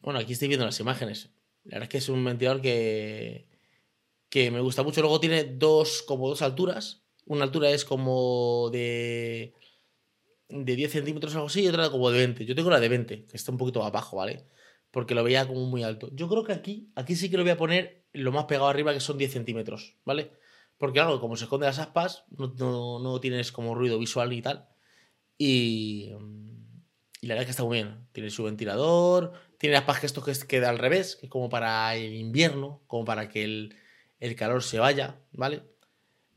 [0.00, 1.30] bueno, aquí estoy viendo las imágenes.
[1.64, 3.48] La verdad es que es un ventilador que,
[4.28, 5.00] que me gusta mucho.
[5.00, 7.02] Luego tiene dos, como dos alturas.
[7.24, 9.54] Una altura es como de
[10.52, 12.44] de 10 centímetros o algo así y otra como de 20.
[12.44, 14.46] Yo tengo la de 20, que está un poquito abajo, ¿vale?
[14.90, 16.10] Porque lo veía como muy alto.
[16.12, 18.92] Yo creo que aquí, aquí sí que lo voy a poner lo más pegado arriba,
[18.92, 20.32] que son 10 centímetros, ¿vale?
[20.78, 24.68] Porque claro, como se esconde las aspas, no, tienes como ruido visual y tal.
[25.38, 26.10] Y,
[27.20, 28.06] y la verdad es que está muy bien.
[28.12, 31.94] Tiene su ventilador, tiene aspas que esto que queda al revés, que es como para
[31.94, 33.76] el invierno, como para que el,
[34.20, 35.62] el calor se vaya, ¿vale?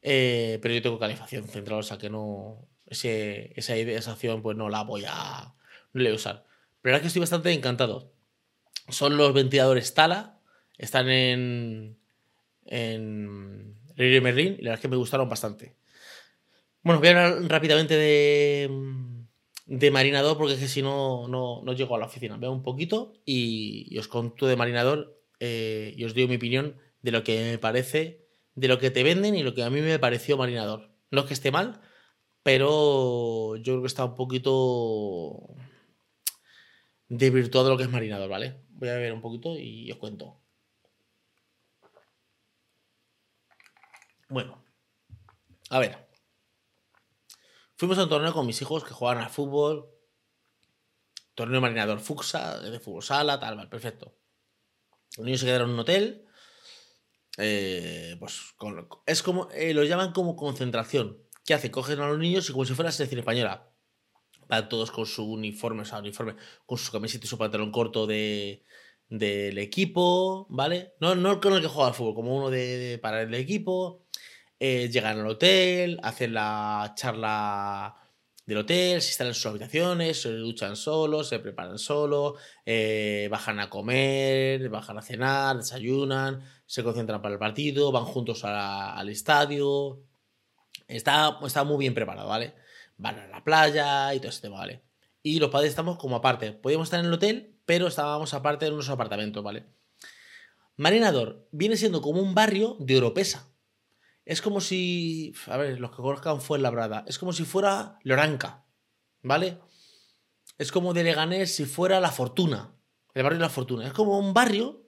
[0.08, 4.58] Eh, pero yo tengo calefacción central, o sea que no, ese, esa, esa acción pues
[4.58, 5.56] no la voy a,
[5.94, 6.46] no usar.
[6.82, 8.14] Pero la que estoy bastante encantado.
[8.90, 10.40] Son los ventiladores Tala.
[10.78, 11.98] Están en.
[12.66, 13.76] En.
[13.98, 14.58] Merlin.
[14.60, 15.76] Y la verdad es que me gustaron bastante.
[16.84, 18.70] Bueno, voy a hablar rápidamente de.
[19.66, 22.38] De Marinador, porque es que si no, no, no llego a la oficina.
[22.38, 27.12] Veo un poquito y, os conto de Marinador eh, y os digo mi opinión de
[27.12, 29.98] lo que me parece, de lo que te venden y lo que a mí me
[29.98, 30.92] pareció Marinador.
[31.10, 31.82] No es que esté mal,
[32.46, 35.56] pero yo creo que está un poquito
[37.10, 38.62] desvirtuado lo que es marinador, ¿vale?
[38.70, 40.40] Voy a ver un poquito y os cuento.
[44.30, 44.64] Bueno,
[45.72, 46.08] a ver.
[47.78, 49.90] Fuimos a un torneo con mis hijos que juegan al fútbol.
[51.34, 54.20] Torneo marinador Fuxa, de fútbol sala, tal, vale, perfecto.
[55.18, 56.28] Los niños se quedaron en un hotel.
[57.40, 58.54] Eh, pues
[59.08, 61.25] es como, eh, lo llaman como concentración.
[61.46, 61.70] ¿Qué hace?
[61.72, 63.70] Cogen a los niños y como si fuera la selección española.
[64.48, 68.08] Van todos con su uniforme, o sea, uniforme, con su camiseta y su pantalón corto
[68.08, 68.64] de,
[69.10, 70.94] del equipo, ¿vale?
[71.00, 74.06] No, no con el que juega al fútbol, como uno de, para el equipo.
[74.60, 77.96] Eh, llegan al hotel, hacen la charla
[78.46, 83.60] del hotel, se instalan en sus habitaciones, se duchan solos, se preparan solos, eh, bajan
[83.60, 90.02] a comer, bajan a cenar, desayunan, se concentran para el partido, van juntos al estadio,
[90.88, 92.56] Está, muy bien preparado, ¿vale?
[92.98, 94.84] Van a la playa y todo ese tema, ¿vale?
[95.22, 96.52] Y los padres estamos como aparte.
[96.52, 99.66] Podíamos estar en el hotel, pero estábamos aparte en unos apartamentos, ¿vale?
[100.78, 103.52] Marinador viene siendo como un barrio de Oropesa.
[104.26, 105.34] Es como si.
[105.48, 107.06] A ver, los que conozcan fue Labrada.
[107.08, 108.66] Es como si fuera Loranca.
[109.22, 109.60] ¿Vale?
[110.58, 112.76] Es como de Leganés si fuera La Fortuna.
[113.14, 113.88] El barrio de La Fortuna.
[113.88, 114.88] Es como un barrio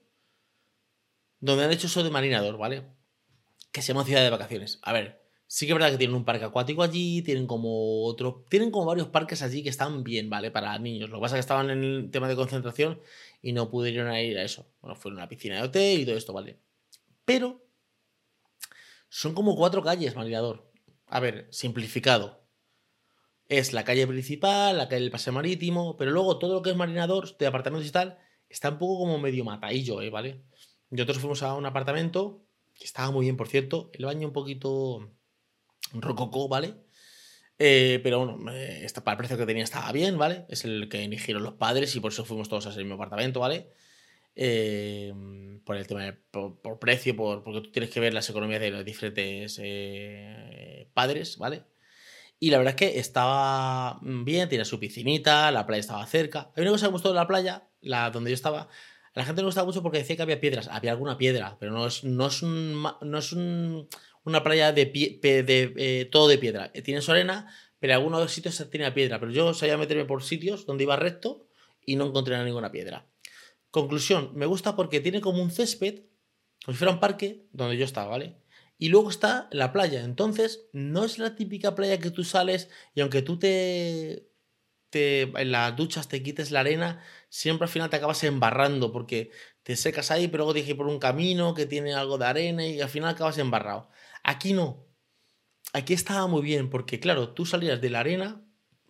[1.39, 2.97] donde han hecho eso de Marinador, ¿vale?
[3.77, 4.79] que se llama Ciudad de Vacaciones.
[4.81, 8.45] A ver, sí que es verdad que tienen un parque acuático allí, tienen como otro,
[8.49, 10.51] tienen como varios parques allí que están bien, ¿vale?
[10.51, 11.09] Para niños.
[11.09, 13.01] Lo que pasa es que estaban en el tema de concentración
[13.41, 14.67] y no pudieron ir a eso.
[14.81, 16.59] Bueno, fueron a una piscina de hotel y todo esto, ¿vale?
[17.25, 17.65] Pero
[19.09, 20.69] son como cuatro calles, Marinador.
[21.07, 22.45] A ver, simplificado.
[23.47, 26.75] Es la calle principal, la calle del paseo marítimo, pero luego todo lo que es
[26.75, 28.17] Marinador, de apartamentos y tal,
[28.49, 30.09] está un poco como medio matadillo, ¿eh?
[30.09, 30.43] ¿vale?
[30.89, 32.43] Nosotros fuimos a un apartamento
[32.77, 33.89] que estaba muy bien, por cierto.
[33.93, 35.16] El baño un poquito
[35.93, 36.75] rococó, ¿vale?
[37.59, 40.45] Eh, pero bueno, está, para el precio que tenía estaba bien, ¿vale?
[40.49, 43.39] Es el que eligieron los padres y por eso fuimos todos a ese mismo apartamento,
[43.39, 43.69] ¿vale?
[44.35, 45.13] Eh,
[45.65, 48.69] por el tema de por, precio, por, porque tú tienes que ver las economías de
[48.69, 51.63] los diferentes eh, padres, ¿vale?
[52.39, 56.51] Y la verdad es que estaba bien, tenía su piscinita, la playa estaba cerca.
[56.55, 58.61] Hay una cosa que me gustó de la playa, la donde yo estaba.
[58.61, 60.67] A la gente no gustaba mucho porque decía que había piedras.
[60.67, 63.33] Había alguna piedra, pero no es, no es, no es
[64.27, 66.71] una playa de, pie, de eh, todo de piedra.
[66.71, 67.47] Tiene su arena,
[67.79, 69.19] pero en algunos sitios tenía piedra.
[69.19, 71.47] Pero yo sabía meterme por sitios donde iba recto
[71.85, 73.07] y no encontré ninguna piedra.
[73.71, 76.01] Conclusión, me gusta porque tiene como un césped,
[76.65, 78.35] como si fuera un parque, donde yo estaba, ¿vale?
[78.77, 80.03] Y luego está la playa.
[80.03, 84.29] Entonces, no es la típica playa que tú sales y aunque tú te,
[84.89, 89.31] te en las duchas te quites la arena, siempre al final te acabas embarrando porque
[89.63, 92.65] te secas ahí, pero luego que ir por un camino que tiene algo de arena
[92.65, 93.89] y al final acabas embarrado.
[94.27, 94.85] Aquí no.
[95.71, 98.45] Aquí estaba muy bien porque, claro, tú salías de la arena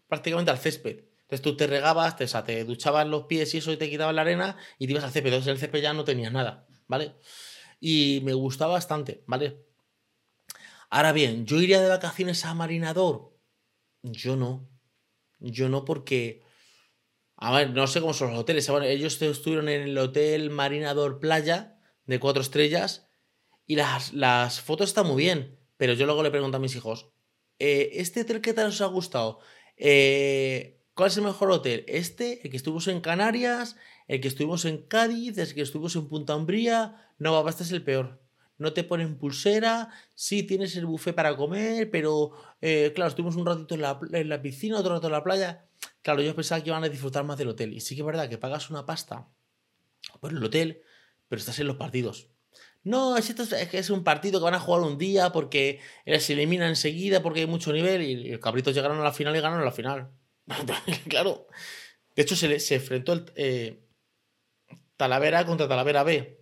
[0.08, 1.06] prácticamente al césped.
[1.22, 4.22] Entonces tú te regabas, te, te duchabas los pies y eso y te quitabas la
[4.22, 5.28] arena y te ibas al césped.
[5.28, 7.18] Entonces el césped ya no tenía nada, ¿vale?
[7.80, 9.64] Y me gustaba bastante, ¿vale?
[10.90, 13.38] Ahora bien, ¿yo iría de vacaciones a Marinador?
[14.02, 14.68] Yo no.
[15.40, 16.42] Yo no porque...
[17.36, 18.68] A ver, no sé cómo son los hoteles.
[18.70, 23.07] ellos estuvieron en el Hotel Marinador Playa de cuatro estrellas
[23.68, 25.58] y las, las fotos están muy bien.
[25.78, 27.12] Pero yo luego le pregunto a mis hijos,
[27.60, 29.40] eh, ¿este hotel qué tal os ha gustado?
[29.76, 31.86] Eh, ¿Cuál es el mejor hotel?
[31.88, 33.76] Este, el que estuvimos en Canarias,
[34.08, 37.14] el que estuvimos en Cádiz, el que estuvimos en Punta Umbría.
[37.20, 38.20] No, papá, este es el peor.
[38.58, 43.46] No te ponen pulsera, sí tienes el buffet para comer, pero eh, claro, estuvimos un
[43.46, 45.68] ratito en la, en la, piscina, otro rato en la playa.
[46.02, 47.74] Claro, yo pensaba que iban a disfrutar más del hotel.
[47.74, 49.30] Y sí que es verdad que pagas una pasta
[50.20, 50.82] por el hotel,
[51.28, 52.32] pero estás en los partidos.
[52.88, 55.82] No, es, esto, es que es un partido que van a jugar un día porque
[56.20, 59.42] se elimina enseguida porque hay mucho nivel y los cabritos llegaron a la final y
[59.42, 60.10] ganaron la final.
[61.10, 61.48] claro.
[62.16, 63.84] De hecho, se, enfrentó el eh,
[64.96, 66.40] Talavera contra Talavera B.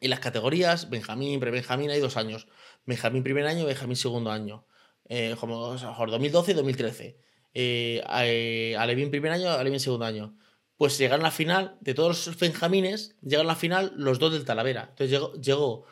[0.00, 2.48] En las categorías, Benjamín, pre-Benjamín, hay dos años.
[2.86, 4.66] Benjamín primer año, Benjamín segundo año.
[5.08, 7.18] Eh, como 2012 y 2013.
[7.54, 10.36] Eh, eh, Alevín primer año, Alevín segundo año.
[10.78, 14.32] Pues llegaron a la final, de todos los Benjamines, llegaron a la final los dos
[14.32, 14.86] del Talavera.
[14.90, 15.84] Entonces llegó, llegó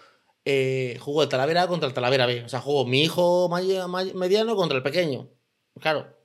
[1.01, 2.45] jugó el Talavera contra el Talavera B.
[2.45, 5.29] O sea, jugó mi hijo mediano contra el pequeño.
[5.81, 6.17] Claro,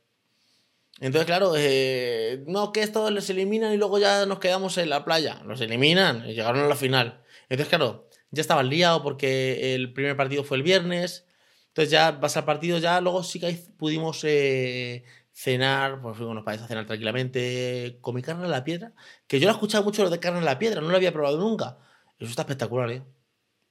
[1.01, 5.03] entonces, claro, eh, no que estos les eliminan y luego ya nos quedamos en la
[5.03, 5.41] playa.
[5.45, 7.23] Los eliminan y llegaron a la final.
[7.49, 11.25] Entonces, claro, ya estaban liados porque el primer partido fue el viernes.
[11.69, 15.03] Entonces ya vas al partido, ya luego sí que pudimos eh,
[15.41, 18.93] cenar, pues fuimos unos países a cenar tranquilamente, comí carne en la piedra,
[19.27, 21.11] que yo lo he escuchado mucho lo de carne en la piedra, no lo había
[21.11, 21.79] probado nunca.
[22.19, 23.03] Eso está espectacular, ¿eh?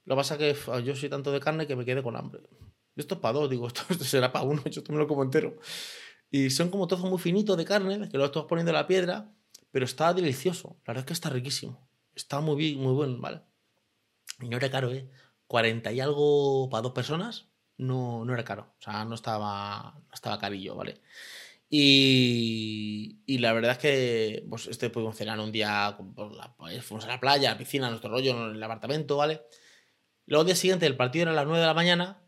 [0.03, 2.41] Lo que pasa es que yo soy tanto de carne que me quedé con hambre.
[2.97, 5.57] Esto es para dos, digo, esto, esto será para uno, yo me lo como entero.
[6.29, 9.31] Y son como trozos muy finitos de carne, que lo estás poniendo en la piedra,
[9.71, 10.75] pero está delicioso.
[10.85, 11.87] La verdad es que está riquísimo.
[12.13, 13.41] Está muy bien, muy bueno, ¿vale?
[14.41, 15.09] Y no era caro, ¿eh?
[15.47, 18.73] 40 y algo para dos personas, no, no era caro.
[18.79, 21.01] O sea, no estaba, no estaba carillo, ¿vale?
[21.73, 25.97] Y, la verdad es que pues este pudimos cenar un día,
[26.57, 29.41] pues, fuimos a la playa, a la piscina, nuestro rollo, en el apartamento, ¿vale?
[30.25, 32.23] Luego el día siguiente el partido era a las 9 de la mañana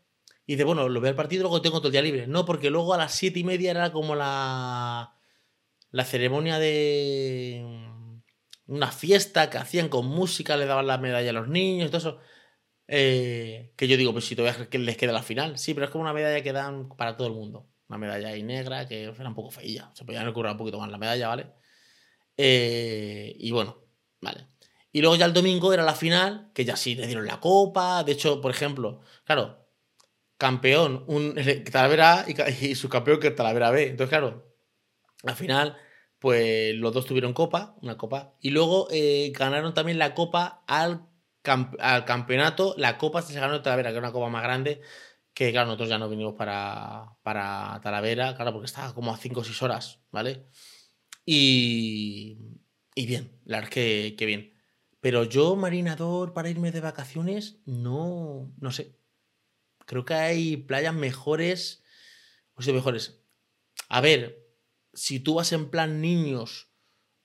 [0.46, 2.26] y dice, bueno, lo veo el partido luego tengo todo el día libre.
[2.26, 5.14] No, porque luego a las siete y media era como la,
[5.90, 7.64] la ceremonia de
[8.66, 11.98] una fiesta que hacían con música, le daban la medalla a los niños y todo
[11.98, 12.18] eso.
[12.88, 15.58] Eh, que yo digo, pues si todavía les queda la final.
[15.58, 17.68] Sí, pero es como una medalla que dan para todo el mundo.
[17.94, 19.92] Una medalla ahí negra que era un poco feilla.
[19.94, 21.46] Se podía recurrir un poquito más la medalla, ¿vale?
[22.36, 23.84] Eh, y bueno,
[24.20, 24.48] vale.
[24.90, 28.02] Y luego ya el domingo era la final, que ya sí le dieron la copa.
[28.02, 29.68] De hecho, por ejemplo, claro,
[30.36, 31.36] campeón, un
[31.70, 32.26] Talavera
[32.60, 33.90] y, su campeón que Talavera B.
[33.90, 34.56] Entonces, claro,
[35.22, 35.76] al final,
[36.18, 41.06] pues los dos tuvieron copa, una copa, y luego eh, ganaron también la copa al,
[41.78, 42.74] al, campeonato.
[42.76, 44.80] La copa se ganó de Talavera, que era una copa más grande,
[45.34, 49.40] que claro, nosotros ya no vinimos para, para Talavera, claro, porque estaba como a 5
[49.40, 50.46] o 6 horas, ¿vale?
[51.26, 52.38] Y,
[52.94, 54.54] y bien, la verdad es que, bien.
[55.00, 58.96] Pero yo, marinador, para irme de vacaciones, no, no sé.
[59.86, 61.82] creo que hay playas mejores.
[62.54, 63.22] O sea, mejores.
[63.88, 64.46] A ver,
[64.94, 66.70] si tú vas en plan niños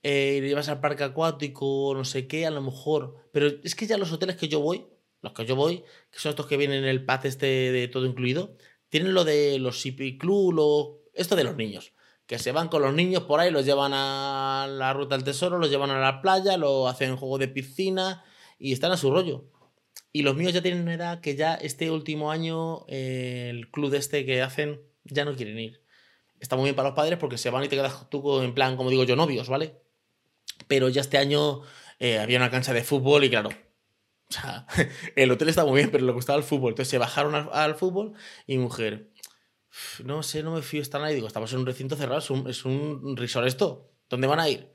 [0.04, 3.30] eh, llevas al parque acuático, no sé qué, a lo mejor.
[3.32, 4.88] Pero es que ya los hoteles que yo voy,
[5.22, 8.06] los que yo voy, que son estos que vienen en el pack este de todo
[8.06, 8.56] incluido,
[8.90, 9.84] tienen lo de los
[10.20, 11.94] Club, lo, esto de los niños.
[12.26, 15.58] Que se van con los niños por ahí, los llevan a la ruta del tesoro,
[15.58, 18.24] los llevan a la playa, lo hacen juego de piscina
[18.60, 19.46] y están a su rollo.
[20.12, 23.94] Y los míos ya tienen una edad que ya este último año eh, el club
[23.94, 25.82] este que hacen ya no quieren ir.
[26.40, 28.78] Está muy bien para los padres porque se van y te quedas tú en plan,
[28.78, 29.82] como digo yo, novios, ¿vale?
[30.68, 31.62] Pero ya este año
[32.00, 33.50] eh, había una cancha de fútbol y claro,
[34.30, 34.68] o sea,
[35.16, 36.72] el hotel está muy bien, pero le gustaba el fútbol.
[36.72, 38.14] Entonces se bajaron al, fútbol
[38.48, 39.10] y mi mujer,
[40.04, 41.16] no sé, no me fío estar ahí.
[41.16, 43.92] Digo, estamos en un recinto cerrado, es un, es un resort esto.
[44.10, 44.70] ¿Dónde van a ir?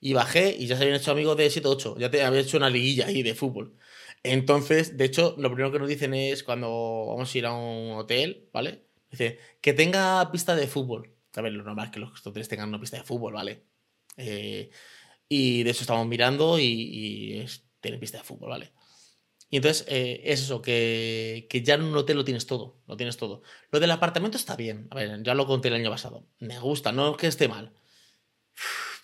[0.00, 1.98] Y bajé y ya se habían hecho amigos de 7-8.
[1.98, 3.76] Ya te había hecho una liguilla ahí de fútbol.
[4.22, 7.92] Entonces, de hecho, lo primero que nos dicen es cuando vamos a ir a un
[7.92, 8.84] hotel, ¿vale?
[9.10, 11.14] Dice, que tenga pista de fútbol.
[11.34, 13.64] A ver, lo normal es que los hoteles tengan una pista de fútbol, ¿vale?
[14.16, 14.70] Eh,
[15.28, 18.72] y de eso estamos mirando y, es, tiene pista de fútbol, ¿vale?
[19.50, 22.96] Y entonces eh, es eso, que, que, ya en un hotel lo tienes todo, lo
[22.96, 23.42] tienes todo.
[23.72, 26.24] Lo del apartamento está bien, a ver, ya lo conté el año pasado.
[26.38, 27.72] Me gusta, no que esté mal.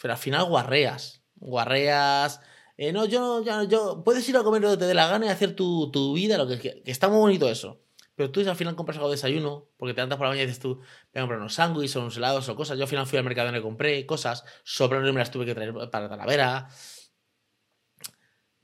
[0.00, 2.40] Pero al final guarreas, guarreas...
[2.78, 5.28] Eh, no, yo, yo, yo, puedes ir a comer que te dé la gana y
[5.30, 7.80] hacer tu, tu vida, lo que, que está muy bonito eso.
[8.16, 10.46] Pero tú al final compras algo de desayuno, porque te levantas por la mañana y
[10.46, 12.78] dices tú, voy a comprar unos sándwiches o unos helados o cosas.
[12.78, 15.44] Yo al final fui al mercado y me compré cosas, sobraron y me las tuve
[15.44, 16.68] que traer para Talavera.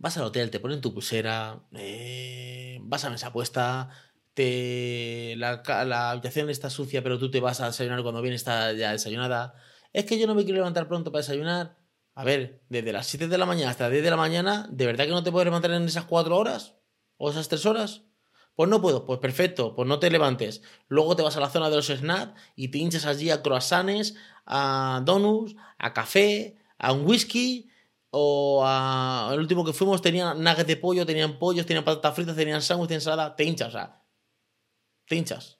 [0.02, 3.88] Vas al hotel, te ponen tu pulsera, eh, vas a mesa puesta,
[4.34, 8.72] te, la, la, habitación está sucia, pero tú te vas a desayunar cuando viene está
[8.72, 9.54] ya desayunada.
[9.92, 11.78] Es que yo no me quiero levantar pronto para desayunar.
[12.16, 14.86] A ver, desde las 7 de la mañana hasta las 10 de la mañana, ¿de
[14.86, 16.74] verdad que no te puedes levantar en esas 4 horas?
[17.16, 18.02] ¿O esas 3 horas?
[18.56, 20.62] Pues no puedo, pues perfecto, pues no te levantes.
[20.88, 24.16] Luego te vas a la zona de los snacks y te hinchas allí a croissants,
[24.46, 27.70] a donuts, a café, a un whisky
[28.12, 28.64] o.
[29.32, 32.88] El último que fuimos tenían nuggets de pollo, tenían pollos, tenían patatas fritas, tenían sándwiches,
[32.88, 34.02] tenían ensalada, te hinchas, o sea,
[35.06, 35.58] te hinchas.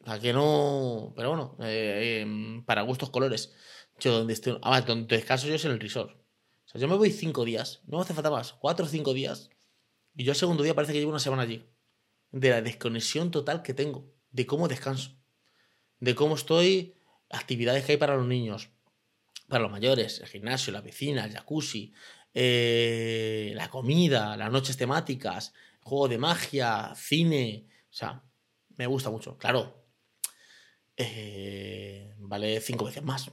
[0.00, 1.12] O sea, que no...
[1.16, 3.54] Pero bueno, eh, em, para gustos colores.
[4.00, 4.58] Yo donde estoy...
[4.86, 6.10] Donde descanso yo es en el resort.
[6.10, 9.50] O sea, yo me voy cinco días, no hace falta más, cuatro o cinco días
[10.14, 11.66] y yo el segundo día parece que llevo una semana allí.
[12.30, 14.12] De la desconexión total que tengo.
[14.30, 15.12] De cómo descanso.
[16.00, 16.96] De cómo estoy.
[17.30, 18.70] Actividades que hay para los niños.
[19.52, 20.18] Para los mayores.
[20.20, 21.92] El gimnasio, la piscina, el jacuzzi.
[22.32, 24.34] Eh, la comida.
[24.34, 25.52] Las noches temáticas.
[25.82, 26.94] Juego de magia.
[26.96, 27.66] Cine.
[27.68, 28.22] O sea,
[28.78, 29.36] me gusta mucho.
[29.36, 29.84] Claro.
[30.96, 33.30] Eh, vale cinco veces más.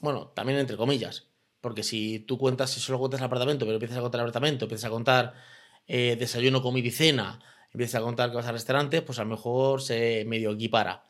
[0.00, 1.28] Bueno, también entre comillas.
[1.60, 4.64] Porque si tú cuentas, si solo cuentas el apartamento, pero empiezas a contar el apartamento,
[4.64, 5.34] empiezas a contar
[5.86, 7.38] eh, desayuno, comida y cena,
[7.72, 11.04] empiezas a contar que vas al restaurante, pues a lo mejor se medio equipara.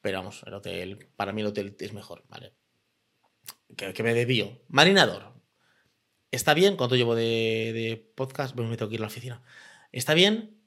[0.00, 2.54] Pero vamos, el hotel, para mí el hotel es mejor, ¿vale?
[3.76, 4.60] Que, me desvío.
[4.68, 5.34] Marinador.
[6.30, 8.56] Está bien, ¿cuánto llevo de, podcast?
[8.56, 9.42] Me tengo que ir a la oficina.
[9.92, 10.60] Está bien,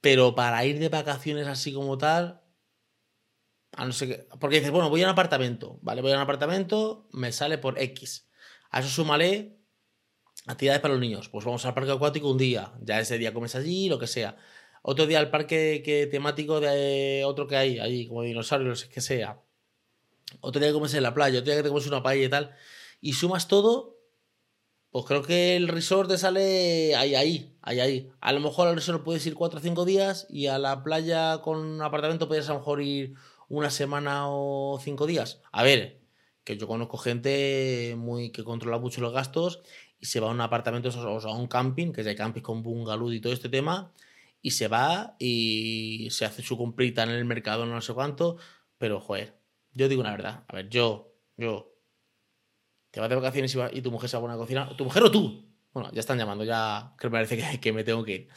[0.00, 2.42] pero para ir de vacaciones así como tal,
[3.72, 6.02] a no ser que, porque dices, bueno, voy a un apartamento, ¿vale?
[6.02, 8.28] Voy a un apartamento, me sale por X.
[8.70, 9.58] A eso súmale
[10.46, 11.28] actividades para los niños.
[11.28, 14.36] Pues vamos al parque acuático un día, ya ese día comes allí, lo que sea.
[14.82, 19.40] Otro día al parque que, temático de otro que hay allí, como dinosaurios, que sea.
[20.40, 22.28] Otro día que comes en la playa, otro día que te comes una paella y
[22.28, 22.54] tal.
[23.00, 23.98] Y sumas todo,
[24.90, 28.10] pues creo que el resort te sale ahí, ahí, ahí.
[28.20, 31.40] A lo mejor al resort puedes ir cuatro o cinco días y a la playa
[31.42, 33.14] con un apartamento puedes a lo mejor ir
[33.48, 35.42] una semana o cinco días.
[35.52, 36.00] A ver,
[36.44, 39.62] que yo conozco gente muy que controla mucho los gastos
[39.98, 43.10] y se va a un apartamento o a un camping, que hay camping con bungalow
[43.10, 43.92] y todo este tema,
[44.42, 48.36] y se va y se hace su comprita en el mercado, no sé cuánto,
[48.78, 49.34] pero joder,
[49.74, 51.76] yo digo una verdad, a ver, yo, yo,
[52.90, 55.10] te vas de vacaciones y, tu mujer se va a una cocina, tu mujer o
[55.10, 58.28] tú, bueno, ya están llamando, ya que me parece que, me tengo que ir.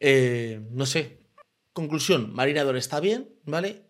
[0.00, 1.26] Eh, no sé,
[1.72, 3.84] conclusión, marinador está bien, ¿vale?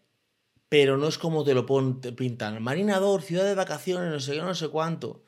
[0.75, 2.61] pero no es como te lo pintan.
[2.61, 5.23] Marinador, ciudad de vacaciones, no sé qué, no sé cuánto.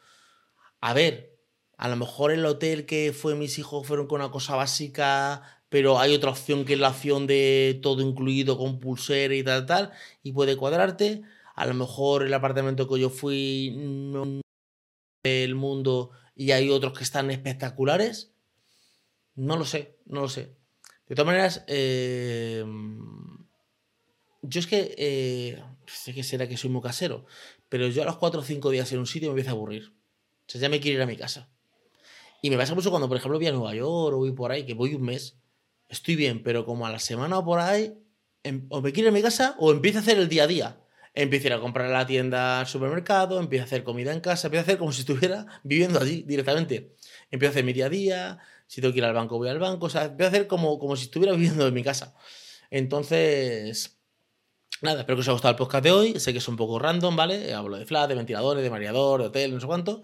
[0.80, 1.38] A ver,
[1.76, 6.00] a lo mejor el hotel que fue mis hijos fueron con una cosa básica, pero
[6.00, 9.92] hay otra opción que es la opción de todo incluido con pulsera y tal, tal,
[10.24, 11.22] y puede cuadrarte.
[11.56, 14.40] A lo mejor el apartamento que yo fui no
[15.24, 18.32] el mundo y hay otros que están espectaculares.
[19.34, 20.54] No lo sé, no lo sé.
[21.08, 22.64] De todas maneras, eh,
[24.42, 27.26] yo es que, eh, sé que será que soy muy casero,
[27.68, 29.92] pero yo a los 4 o 5 días en un sitio me empiezo a aburrir.
[30.46, 31.48] O sea, ya me quiero ir a mi casa.
[32.42, 34.64] Y me pasa mucho cuando, por ejemplo, voy a Nueva York o voy por ahí,
[34.64, 35.38] que voy un mes.
[35.88, 37.96] estoy bien, pero como a la semana o por ahí,
[38.42, 40.46] em- o me quiero ir a mi casa o empiezo a hacer el día a
[40.48, 40.80] día.
[41.16, 44.60] Empiezo a comprar a la tienda al supermercado, empiezo a hacer comida en casa, empiezo
[44.60, 46.94] a hacer como si estuviera viviendo allí directamente.
[47.30, 49.58] Empiezo a hacer mi día a día, si tengo que ir al banco, voy al
[49.58, 52.14] banco, o sea, empiezo a hacer como, como si estuviera viviendo en mi casa.
[52.70, 53.98] Entonces,
[54.82, 56.20] nada, espero que os haya gustado el podcast de hoy.
[56.20, 57.54] Sé que es un poco random, ¿vale?
[57.54, 60.02] Hablo de flat, de ventiladores, de mareador, de hotel, no sé cuánto.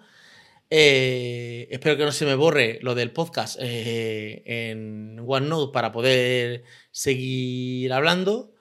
[0.70, 6.64] Eh, espero que no se me borre lo del podcast eh, en OneNote para poder
[6.90, 8.51] seguir hablando.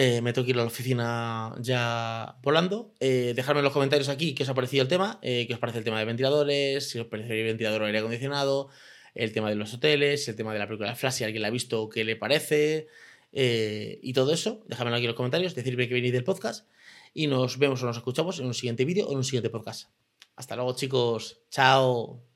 [0.00, 2.94] Eh, me tengo que ir a la oficina ya volando.
[3.00, 5.58] Eh, dejadme en los comentarios aquí qué os ha parecido el tema, eh, qué os
[5.58, 8.68] parece el tema de ventiladores, si os parece el ventilador o aire acondicionado,
[9.16, 11.50] el tema de los hoteles, el tema de la película Flash, si alguien la ha
[11.50, 12.86] visto, qué le parece,
[13.32, 14.62] eh, y todo eso.
[14.68, 16.68] Dejadmelo aquí en los comentarios, decirme que venís del podcast
[17.12, 19.90] y nos vemos o nos escuchamos en un siguiente vídeo o en un siguiente podcast.
[20.36, 21.40] Hasta luego, chicos.
[21.50, 22.27] Chao.